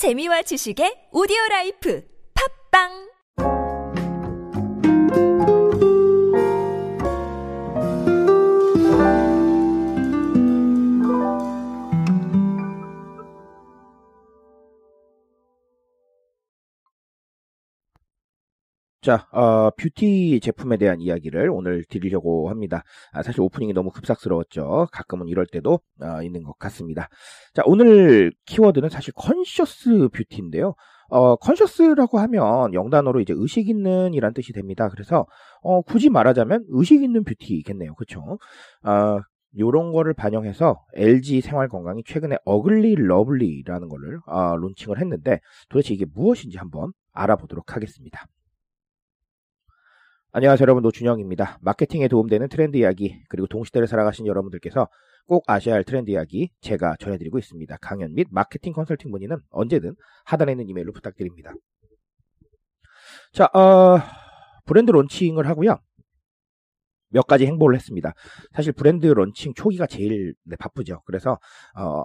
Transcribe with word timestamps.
재미와 0.00 0.40
지식의 0.48 1.12
오디오 1.12 1.36
라이프. 1.50 2.00
팟빵 2.32 3.09
자, 19.02 19.26
어, 19.32 19.70
뷰티 19.70 20.40
제품에 20.42 20.76
대한 20.76 21.00
이야기를 21.00 21.48
오늘 21.48 21.84
드리려고 21.88 22.50
합니다. 22.50 22.84
아, 23.12 23.22
사실 23.22 23.40
오프닝이 23.40 23.72
너무 23.72 23.90
급작스러웠죠. 23.90 24.88
가끔은 24.92 25.26
이럴 25.28 25.46
때도 25.46 25.80
어, 26.02 26.22
있는 26.22 26.42
것 26.42 26.58
같습니다. 26.58 27.08
자, 27.54 27.62
오늘 27.64 28.30
키워드는 28.44 28.90
사실 28.90 29.14
conscious 29.16 30.08
beauty인데요. 30.12 30.74
어, 31.08 31.36
conscious라고 31.36 32.18
하면 32.18 32.74
영단어로 32.74 33.20
이제 33.20 33.32
의식 33.34 33.70
있는 33.70 34.12
이란 34.12 34.34
뜻이 34.34 34.52
됩니다. 34.52 34.90
그래서 34.90 35.26
어, 35.62 35.80
굳이 35.80 36.10
말하자면 36.10 36.66
의식 36.68 37.02
있는 37.02 37.24
beauty겠네요. 37.24 37.94
그렇죠? 37.94 38.38
어, 38.84 39.20
요런 39.58 39.92
거를 39.92 40.12
반영해서 40.12 40.78
LG 40.94 41.40
생활건강이 41.40 42.02
최근에 42.04 42.36
어글리 42.44 42.96
러블리라는 42.96 43.88
거를 43.88 44.20
어, 44.26 44.56
론칭을 44.56 45.00
했는데 45.00 45.40
도대체 45.70 45.94
이게 45.94 46.04
무엇인지 46.04 46.58
한번 46.58 46.92
알아보도록 47.12 47.74
하겠습니다. 47.74 48.26
안녕하세요 50.32 50.62
여러분 50.62 50.84
노준영입니다. 50.84 51.58
마케팅에 51.60 52.06
도움되는 52.06 52.48
트렌드 52.50 52.76
이야기 52.76 53.20
그리고 53.28 53.48
동시대를 53.48 53.88
살아가시는 53.88 54.28
여러분들께서 54.28 54.88
꼭 55.26 55.42
아셔야 55.48 55.74
할 55.74 55.82
트렌드 55.82 56.08
이야기 56.12 56.52
제가 56.60 56.94
전해드리고 57.00 57.36
있습니다. 57.40 57.76
강연 57.80 58.14
및 58.14 58.28
마케팅 58.30 58.72
컨설팅 58.72 59.10
문의는 59.10 59.38
언제든 59.50 59.96
하단에 60.26 60.52
있는 60.52 60.68
이메일로 60.68 60.92
부탁드립니다. 60.92 61.52
자, 63.32 63.46
어, 63.46 63.98
브랜드 64.66 64.92
론칭을 64.92 65.48
하고요. 65.48 65.80
몇 67.08 67.26
가지 67.26 67.44
행보를 67.46 67.74
했습니다. 67.74 68.14
사실 68.52 68.72
브랜드 68.72 69.06
론칭 69.06 69.54
초기가 69.54 69.88
제일 69.88 70.34
네, 70.44 70.54
바쁘죠. 70.54 71.02
그래서 71.06 71.40
어, 71.76 72.04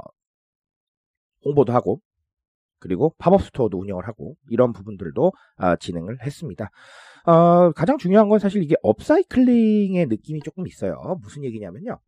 홍보도 1.43 1.73
하고 1.73 2.01
그리고 2.79 3.13
pop-up 3.19 3.43
store도 3.43 3.79
운영을 3.79 4.07
하고 4.07 4.35
이런 4.49 4.73
부분들도 4.73 5.31
어, 5.57 5.75
진행을 5.75 6.23
했습니다. 6.23 6.71
어, 7.25 7.71
가장 7.71 7.97
중요한 7.97 8.29
건 8.29 8.39
사실 8.39 8.61
이게 8.63 8.75
upcycling의 8.83 10.07
느낌이 10.07 10.41
조금 10.41 10.67
있어요. 10.67 11.19
무슨 11.21 11.43
얘기냐면요. 11.43 11.99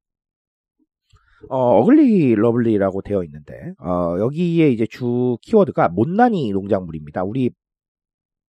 어, 1.50 1.58
어글리 1.80 2.36
러블리라고 2.36 3.02
되어 3.02 3.24
있는데, 3.24 3.74
어, 3.80 4.18
여기에 4.20 4.70
이제 4.72 4.86
주 4.88 5.38
키워드가 5.42 5.90
못난이 5.90 6.52
농작물입니다. 6.52 7.24
우리, 7.24 7.52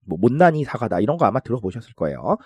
뭐, 0.06 0.18
못난이 0.18 0.64
사과다. 0.64 1.00
이런 1.00 1.16
거 1.16 1.26
아마 1.26 1.40
들어보셨을 1.40 1.94
거예요. 1.94 2.36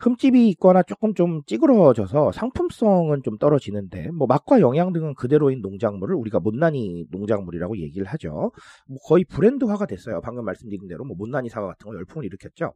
흠집이 0.00 0.48
있거나 0.50 0.82
조금 0.84 1.12
좀 1.14 1.42
찌그러져서 1.46 2.32
상품성은 2.32 3.22
좀 3.24 3.36
떨어지는데, 3.38 4.10
뭐, 4.12 4.26
맛과 4.26 4.60
영양 4.60 4.92
등은 4.92 5.14
그대로인 5.14 5.60
농작물을 5.60 6.14
우리가 6.14 6.40
못난이 6.40 7.06
농작물이라고 7.10 7.78
얘기를 7.78 8.06
하죠. 8.06 8.52
뭐 8.88 8.98
거의 9.06 9.24
브랜드화가 9.24 9.86
됐어요. 9.86 10.20
방금 10.22 10.44
말씀드린 10.44 10.88
대로, 10.88 11.04
뭐, 11.04 11.16
못난이 11.16 11.48
사과 11.50 11.68
같은 11.68 11.90
거 11.90 11.96
열풍을 11.96 12.24
일으켰죠. 12.26 12.72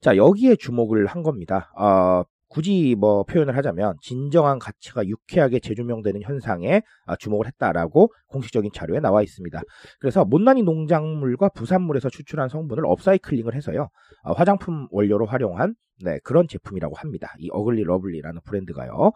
자, 0.00 0.16
여기에 0.16 0.56
주목을 0.56 1.06
한 1.06 1.22
겁니다. 1.22 1.72
어, 1.76 2.22
굳이 2.48 2.94
뭐 2.98 3.24
표현을 3.24 3.56
하자면 3.56 3.96
진정한 4.00 4.58
가치가 4.58 5.06
유쾌하게 5.06 5.58
재조명되는 5.60 6.22
현상에 6.22 6.82
아, 7.04 7.16
주목을 7.16 7.46
했다라고 7.46 8.12
공식적인 8.28 8.70
자료에 8.72 9.00
나와 9.00 9.22
있습니다. 9.22 9.60
그래서 9.98 10.24
못난이 10.24 10.62
농작물과 10.62 11.50
부산물에서 11.50 12.08
추출한 12.08 12.48
성분을 12.48 12.86
upcycling을 12.86 13.54
해서요 13.54 13.88
어, 14.22 14.32
화장품 14.32 14.86
원료로 14.90 15.26
활용한 15.26 15.74
네, 16.04 16.18
그런 16.22 16.46
제품이라고 16.46 16.94
합니다. 16.96 17.34
이 17.38 17.48
어글리 17.50 17.82
러블리라는 17.84 18.42
브랜드가요. 18.44 19.12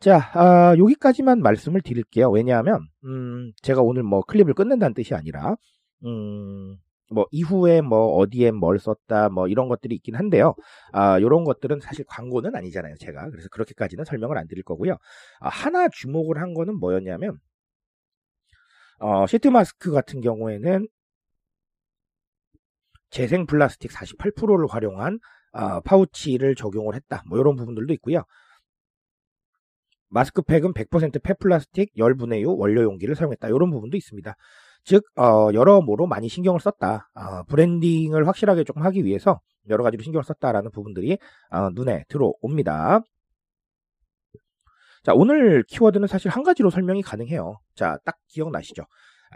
자, 0.00 0.30
아, 0.34 0.76
여기까지만 0.78 1.42
말씀을 1.42 1.80
드릴게요. 1.82 2.30
왜냐하면 2.30 2.80
음, 3.04 3.52
제가 3.62 3.82
오늘 3.82 4.04
뭐 4.04 4.22
클립을 4.22 4.54
끝낸다는 4.54 4.94
뜻이 4.94 5.14
아니라 5.14 5.56
음, 6.04 6.76
뭐 7.10 7.26
이후에 7.30 7.80
뭐 7.80 8.16
어디에 8.16 8.50
뭘 8.50 8.78
썼다 8.78 9.30
뭐 9.30 9.48
이런 9.48 9.68
것들이 9.68 9.94
있긴 9.96 10.14
한데요. 10.14 10.54
아, 10.92 11.20
요런 11.20 11.44
것들은 11.44 11.80
사실 11.80 12.04
광고는 12.06 12.54
아니잖아요, 12.54 12.96
제가. 12.96 13.30
그래서 13.30 13.48
그렇게까지는 13.50 14.04
설명을 14.04 14.36
안 14.38 14.46
드릴 14.46 14.62
거고요. 14.62 14.96
아, 15.40 15.48
하나 15.48 15.88
주목을 15.88 16.40
한 16.40 16.54
거는 16.54 16.78
뭐였냐면 16.78 17.38
어, 19.00 19.26
시트 19.26 19.48
마스크 19.48 19.92
같은 19.92 20.20
경우에는 20.20 20.88
재생 23.10 23.46
플라스틱 23.46 23.90
48%를 23.90 24.66
활용한 24.68 25.18
어, 25.52 25.80
파우치를 25.80 26.54
적용을 26.56 26.94
했다. 26.94 27.22
뭐 27.26 27.38
이런 27.38 27.56
부분들도 27.56 27.92
있고요. 27.94 28.24
마스크팩은 30.10 30.72
100% 30.72 31.22
폐플라스틱 31.22 31.92
열분해유 31.96 32.54
원료 32.54 32.82
용기를 32.82 33.14
사용했다. 33.14 33.48
이런 33.48 33.70
부분도 33.70 33.96
있습니다. 33.96 34.34
즉 34.84 35.04
어, 35.16 35.50
여러모로 35.52 36.06
많이 36.06 36.28
신경을 36.28 36.60
썼다. 36.60 37.10
어, 37.14 37.42
branding을 37.44 38.26
확실하게 38.26 38.64
조금 38.64 38.82
하기 38.82 39.04
위해서 39.04 39.40
여러 39.68 39.84
가지로 39.84 40.02
신경을 40.02 40.24
썼다라는 40.24 40.70
부분들이 40.70 41.18
어, 41.50 41.70
눈에 41.70 42.04
들어옵니다. 42.08 43.00
자 45.04 45.12
오늘 45.14 45.62
키워드는 45.64 46.08
사실 46.08 46.30
한 46.30 46.42
가지로 46.42 46.70
설명이 46.70 47.02
가능해요. 47.02 47.58
자 47.74 47.98
딱 48.04 48.16
기억나시죠? 48.28 48.84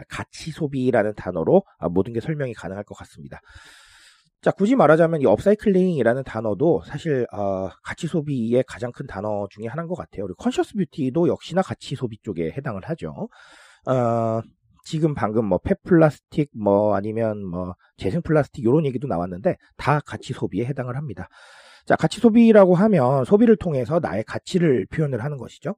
가치 0.09 0.51
소비라는 0.51 1.13
단어로 1.15 1.63
모든 1.91 2.13
게 2.13 2.19
설명이 2.19 2.53
가능할 2.53 2.83
것 2.83 2.95
같습니다. 2.95 3.39
자, 4.41 4.51
굳이 4.51 4.75
말하자면 4.75 5.21
이 5.21 5.25
upcycling이라는 5.25 6.23
단어도 6.25 6.81
사실 6.85 7.25
어, 7.31 7.69
가치 7.81 8.07
소비의 8.07 8.65
가장 8.67 8.91
큰 8.91 9.07
단어 9.07 9.47
중에 9.49 9.67
하나인 9.67 9.87
것 9.87 9.95
같아요. 9.95 10.25
그리고 10.25 10.35
conscious 10.35 10.73
beauty도 10.73 11.29
역시나 11.29 11.61
가치 11.61 11.95
소비 11.95 12.17
쪽에 12.21 12.51
해당을 12.51 12.81
하죠. 12.89 13.29
어, 13.87 14.41
지금 14.83 15.13
방금 15.13 15.45
뭐 15.45 15.57
폐플라스틱 15.57 16.49
뭐 16.53 16.95
아니면 16.95 17.43
뭐 17.45 17.75
재생 17.97 18.21
플라스틱 18.21 18.63
이런 18.63 18.85
얘기도 18.85 19.07
나왔는데 19.07 19.57
다 19.77 19.99
가치 20.05 20.33
소비에 20.33 20.65
해당을 20.65 20.95
합니다. 20.97 21.29
자, 21.85 21.95
가치 21.95 22.19
소비라고 22.19 22.75
하면 22.75 23.25
소비를 23.25 23.57
통해서 23.57 23.99
나의 23.99 24.23
가치를 24.23 24.85
표현을 24.87 25.23
하는 25.23 25.37
것이죠. 25.37 25.75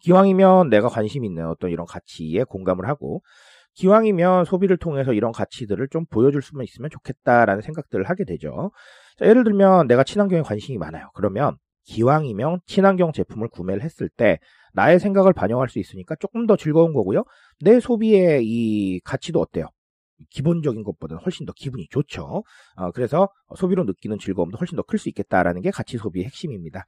기왕이면 0.00 0.68
내가 0.70 0.88
관심 0.88 1.24
있는 1.24 1.46
어떤 1.48 1.70
이런 1.70 1.86
가치에 1.86 2.44
공감을 2.44 2.86
하고 2.88 3.22
기왕이면 3.74 4.44
소비를 4.44 4.76
통해서 4.76 5.12
이런 5.12 5.32
가치들을 5.32 5.88
좀 5.88 6.04
보여줄 6.06 6.42
수만 6.42 6.64
있으면 6.64 6.90
좋겠다라는 6.90 7.62
생각들을 7.62 8.08
하게 8.08 8.24
되죠. 8.24 8.70
자, 9.18 9.26
예를 9.26 9.44
들면 9.44 9.86
내가 9.86 10.04
친환경에 10.04 10.42
관심이 10.42 10.78
많아요. 10.78 11.10
그러면 11.14 11.56
기왕이면 11.88 12.60
친환경 12.66 13.12
제품을 13.12 13.48
구매를 13.48 13.82
했을 13.82 14.08
때 14.08 14.38
나의 14.74 15.00
생각을 15.00 15.32
반영할 15.32 15.68
수 15.68 15.78
있으니까 15.78 16.14
조금 16.20 16.46
더 16.46 16.56
즐거운 16.56 16.92
거고요. 16.92 17.24
내 17.60 17.80
소비의 17.80 18.44
이 18.46 19.00
가치도 19.00 19.40
어때요? 19.40 19.66
기본적인 20.30 20.82
것보다는 20.82 21.22
훨씬 21.22 21.46
더 21.46 21.52
기분이 21.54 21.86
좋죠. 21.90 22.42
어, 22.76 22.90
그래서 22.92 23.28
소비로 23.56 23.84
느끼는 23.84 24.18
즐거움도 24.18 24.58
훨씬 24.58 24.76
더 24.76 24.82
클 24.82 24.98
수 24.98 25.08
있겠다라는 25.08 25.62
게 25.62 25.70
가치 25.70 25.96
소비의 25.96 26.26
핵심입니다. 26.26 26.84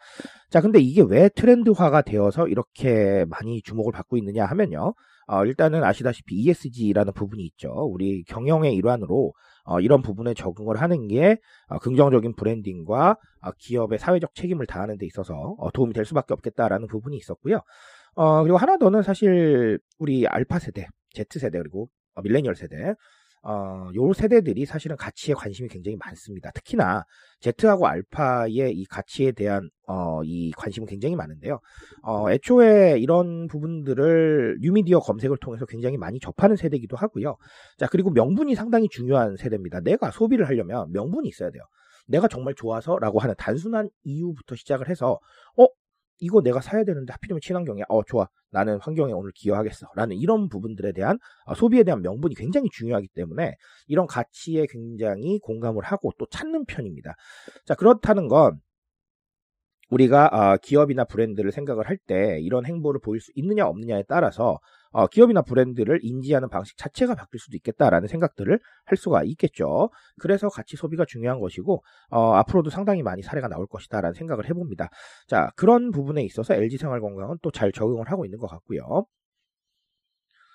자, 0.51 0.61
근데 0.61 0.81
이게 0.81 1.03
왜 1.03 1.29
트렌드화가 1.29 2.03
되어서 2.03 2.49
이렇게 2.49 3.25
많이 3.29 3.63
주목을 3.63 3.93
받고 3.93 4.17
있느냐 4.19 4.45
하면요. 4.47 4.95
어, 5.29 5.45
일단은 5.45 5.85
아시다시피 5.85 6.35
ESG라는 6.35 7.13
부분이 7.13 7.45
있죠. 7.45 7.71
우리 7.71 8.25
경영의 8.25 8.75
일환으로 8.75 9.33
어, 9.71 9.79
이런 9.79 10.03
부분에 10.03 10.35
적응을 10.35 10.81
하는 10.81 11.07
게 11.07 11.39
어, 11.69 11.79
긍정적인 11.79 12.35
브랜딩과 12.35 13.17
어, 13.41 13.51
기업의 13.57 14.01
사회적 14.01 14.35
책임을 14.35 14.67
다하는 14.67 14.99
데 14.99 15.07
있어서 15.07 15.55
어, 15.59 15.71
도움이 15.71 15.93
될 15.95 16.05
수밖에 16.05 16.35
없겠다라는 16.35 16.89
부분이 16.89 17.17
있었고요. 17.17 17.61
어, 18.17 18.43
그리고 18.43 18.59
하나 18.59 18.79
더는 18.79 19.03
사실 19.03 19.79
우리 20.01 20.27
알파 20.27 20.59
세대, 20.59 20.89
Z 21.15 21.39
세대 21.39 21.59
그리고 21.59 21.89
어, 22.17 22.23
밀레니얼 22.23 22.57
세대 22.57 22.95
어, 23.43 23.89
요 23.95 24.13
세대들이 24.13 24.67
사실은 24.67 24.97
가치에 24.97 25.35
관심이 25.35 25.69
굉장히 25.69 25.97
많습니다. 25.97 26.51
특히나 26.51 27.05
Z하고 27.41 27.87
알파의 27.87 28.73
이 28.73 28.85
가치에 28.85 29.33
대한 29.33 29.71
어, 29.87 30.23
이 30.25 30.53
관심은 30.57 30.87
굉장히 30.87 31.17
많은데요. 31.17 31.59
어, 32.03 32.31
애초에 32.31 32.99
이런 32.99 33.47
부분들을 33.47 34.59
뉴미디어 34.61 35.01
검색을 35.01 35.39
통해서 35.39 35.65
굉장히 35.65 35.97
많이 35.97 36.21
접하는 36.21 36.57
세대이기도 36.57 36.97
하고요. 36.97 37.37
자, 37.79 37.87
그리고 37.91 38.11
명분이 38.11 38.55
상당히 38.55 38.89
중요한 38.91 39.37
세대입니다. 39.37 39.81
내가 39.81 40.11
소비를 40.11 40.47
하려면 40.47 40.93
명분이 40.93 41.29
있어야 41.29 41.51
돼요. 41.51 41.63
내가 42.07 42.29
정말 42.29 42.55
좋아서라고 42.55 43.21
하는 43.21 43.35
단순한 43.39 43.89
이유부터 44.03 44.57
시작을 44.57 44.89
해서 44.89 45.19
어 45.57 45.67
이거 46.21 46.43
내가 46.43 46.61
사야 46.61 46.85
되는데 46.85 47.13
하필이면 47.13 47.41
친환경이야. 47.43 47.85
어, 47.89 48.03
좋아. 48.05 48.29
나는 48.51 48.79
환경에 48.81 49.13
오늘 49.13 49.33
기여하겠어. 49.35 49.87
라는 49.95 50.17
이런 50.17 50.49
부분들에 50.49 50.93
대한 50.93 51.19
어, 51.47 51.55
소비에 51.55 51.83
대한 51.83 52.03
명분이 52.03 52.35
굉장히 52.35 52.69
중요하기 52.71 53.09
때문에 53.15 53.55
이런 53.87 54.07
가치에 54.07 54.67
굉장히 54.71 55.39
공감을 55.41 55.83
하고 55.85 56.13
또 56.19 56.27
찾는 56.31 56.67
편입니다. 56.67 57.15
자, 57.67 57.75
그렇다는 57.75 58.29
건 58.29 58.61
우리가 59.91 60.27
어, 60.33 60.57
기업이나 60.63 61.05
브랜드를 61.05 61.53
생각을 61.53 61.89
할 61.89 61.99
때 62.07 62.39
이런 62.41 62.65
행보를 62.67 63.01
보일 63.01 63.21
수 63.21 63.31
있느냐 63.35 63.67
없느냐에 63.67 64.05
따라서 64.09 64.59
어, 64.93 65.07
기업이나 65.07 65.43
브랜드를 65.43 66.01
인지하는 66.03 66.49
방식 66.49 66.77
자체가 66.77 67.15
바뀔 67.15 67.39
수도 67.41 67.57
있겠다라는 67.57 68.09
생각들을 68.09 68.59
할 68.85 68.97
수가 68.97 69.23
있겠죠. 69.25 69.91
그래서 70.21 70.49
가치 70.49 70.77
소비가 70.77 71.05
중요한 71.07 71.41
것이고 71.41 71.83
어, 72.11 72.33
앞으로도 72.35 72.71
상당히 72.71 73.03
많이 73.03 73.23
사례가 73.23 73.49
나올 73.49 73.67
것이다라는 73.67 74.15
생각을 74.15 74.49
해봅니다. 74.49 74.89
자 75.29 75.51
그런 75.57 75.91
부분에 75.93 76.23
있어서 76.25 76.55
LG 76.55 76.79
생활건강은 76.79 77.39
또 77.43 77.51
잘 77.51 77.73
적응을 77.73 78.11
하고 78.11 78.25
있는 78.25 78.39
것 78.39 78.47
같고요. 78.47 79.05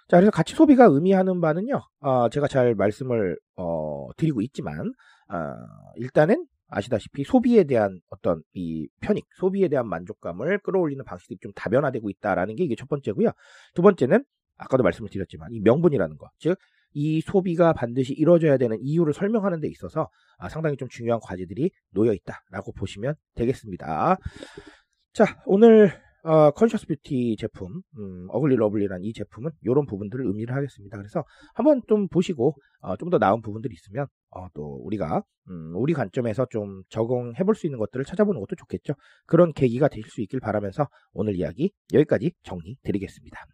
자, 0.07 0.17
그래서 0.17 0.31
가치 0.31 0.55
소비가 0.55 0.85
의미하는 0.85 1.41
바는요, 1.41 1.81
어, 2.01 2.29
제가 2.29 2.47
잘 2.47 2.75
말씀을, 2.75 3.37
어, 3.57 4.07
드리고 4.17 4.41
있지만, 4.41 4.91
어, 5.29 5.53
일단은 5.95 6.45
아시다시피 6.67 7.23
소비에 7.23 7.63
대한 7.63 7.99
어떤 8.09 8.41
이 8.53 8.87
편익, 9.01 9.25
소비에 9.37 9.67
대한 9.67 9.87
만족감을 9.87 10.59
끌어올리는 10.59 11.03
방식이 11.03 11.37
좀 11.41 11.51
다변화되고 11.53 12.09
있다라는 12.09 12.55
게 12.55 12.63
이게 12.63 12.75
첫 12.75 12.89
번째고요. 12.89 13.31
두 13.73 13.81
번째는 13.81 14.23
아까도 14.57 14.83
말씀을 14.83 15.09
드렸지만 15.09 15.49
이 15.51 15.59
명분이라는 15.59 16.17
것, 16.17 16.29
즉이 16.39 17.21
소비가 17.21 17.73
반드시 17.73 18.13
이루어져야 18.13 18.57
되는 18.57 18.77
이유를 18.81 19.13
설명하는 19.13 19.59
데 19.59 19.67
있어서 19.67 20.09
아, 20.37 20.49
상당히 20.49 20.77
좀 20.77 20.87
중요한 20.89 21.19
과제들이 21.21 21.71
놓여 21.91 22.13
있다라고 22.13 22.71
보시면 22.73 23.15
되겠습니다. 23.35 24.17
자, 25.13 25.41
오늘 25.45 26.04
어, 26.25 26.49
conscious 26.51 26.87
beauty 26.87 27.35
제품, 27.39 27.81
음, 27.99 28.25
Ugly 28.29 28.55
Lovely라는 28.55 29.03
이 29.03 29.13
제품은 29.13 29.51
이런 29.61 29.85
부분들을 29.85 30.25
의미를 30.25 30.55
하겠습니다. 30.55 30.97
그래서 30.97 31.23
한번 31.53 31.81
좀 31.87 32.07
보시고 32.07 32.55
어, 32.81 32.97
좀 32.97 33.09
더 33.11 33.19
나은 33.19 33.41
부분들이 33.41 33.73
있으면 33.75 34.07
어, 34.31 34.47
또 34.55 34.81
우리가 34.83 35.21
음, 35.49 35.73
우리 35.75 35.93
관점에서 35.93 36.47
좀 36.49 36.81
적용해 36.89 37.43
볼 37.43 37.53
수 37.55 37.67
있는 37.67 37.77
것들을 37.79 38.03
찾아보는 38.05 38.41
것도 38.41 38.55
좋겠죠. 38.55 38.93
그런 39.27 39.53
계기가 39.53 39.87
되실 39.87 40.09
수 40.09 40.21
있길 40.21 40.39
바라면서 40.39 40.87
오늘 41.13 41.35
이야기 41.35 41.71
여기까지 41.93 42.31
정리 42.43 42.75
드리겠습니다. 42.83 43.45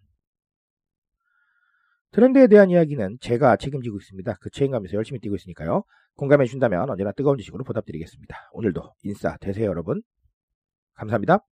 트렌드에 2.11 2.47
대한 2.47 2.69
이야기는 2.69 3.17
제가 3.21 3.57
책임지고 3.57 3.97
있습니다. 3.97 4.37
그 4.41 4.49
책임감에서 4.49 4.95
열심히 4.95 5.19
뛰고 5.19 5.35
있으니까요. 5.35 5.83
공감해 6.15 6.45
준다면 6.45 6.89
언제나 6.89 7.11
뜨거운 7.11 7.37
지식으로 7.37 7.63
보답드리겠습니다. 7.65 8.35
오늘도 8.53 8.93
인싸 9.03 9.37
되세요 9.41 9.67
여러분. 9.67 10.01
감사합니다. 10.95 11.50